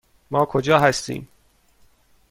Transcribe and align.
ما 0.31 0.45
کجا 0.45 0.79
هستیم؟ 0.79 1.27